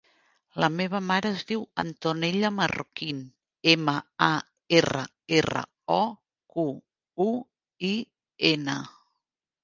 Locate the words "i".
7.91-7.93